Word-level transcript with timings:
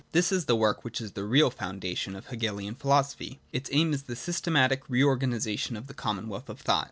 This 0.13 0.31
is 0.31 0.45
the 0.45 0.55
work 0.55 0.83
which 0.83 0.99
is 0.99 1.11
the 1.11 1.23
real 1.25 1.51
foundation 1.51 2.15
of 2.15 2.23
the• 2.25 2.27
Hegelian 2.31 2.73
philosophy. 2.73 3.39
Its 3.53 3.69
aim 3.71 3.93
is 3.93 4.01
the 4.01 4.15
systematic 4.15 4.81
re 4.89 5.03
organisation 5.03 5.77
of 5.77 5.85
the 5.85 5.93
commonwealth 5.93 6.49
of 6.49 6.59
thought. 6.59 6.79